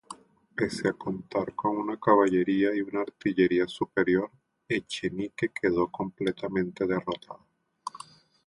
[0.55, 4.31] Pese a contar con una caballería y una artillería superior,
[4.67, 7.45] Echenique quedó completamente derrotado.